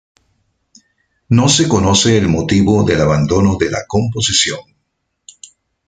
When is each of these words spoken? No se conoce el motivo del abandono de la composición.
No 1.29 1.47
se 1.47 1.67
conoce 1.69 2.17
el 2.17 2.27
motivo 2.27 2.83
del 2.83 3.01
abandono 3.01 3.57
de 3.57 3.69
la 3.69 3.85
composición. 3.87 4.61